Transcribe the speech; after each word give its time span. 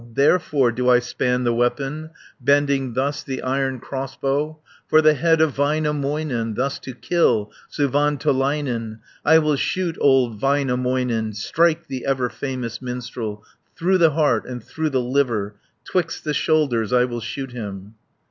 "Therefore 0.15 0.71
do 0.71 0.89
I 0.89 0.97
span 0.97 1.43
the 1.43 1.53
weapon. 1.53 2.09
Bending 2.39 2.95
thus 2.95 3.21
the 3.21 3.43
iron 3.43 3.79
crossbow. 3.79 4.59
For 4.87 4.99
the 4.99 5.13
head 5.13 5.41
of 5.41 5.53
Väinämöinen, 5.55 6.55
Thus 6.55 6.79
to 6.79 6.95
kill 6.95 7.51
Suvantolainen, 7.71 8.97
110 8.97 8.99
I 9.25 9.37
will 9.37 9.55
shoot 9.55 9.97
old 9.99 10.41
Väinämöinen, 10.41 11.35
Strike 11.35 11.85
the 11.87 12.05
ever 12.07 12.31
famous 12.31 12.81
minstrel, 12.81 13.43
Through 13.75 13.99
the 13.99 14.09
heart, 14.09 14.47
and 14.47 14.63
through 14.63 14.89
the 14.89 15.01
liver, 15.01 15.57
'Twixt 15.85 16.23
the 16.23 16.33
shoulders 16.33 16.91
I 16.91 17.05
will 17.05 17.21
shoot 17.21 17.51
him." 17.51 17.93